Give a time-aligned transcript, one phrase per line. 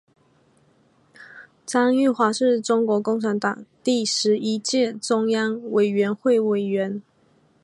[1.63, 7.03] 张玉华是中国共产党第十一届中央委员会委员。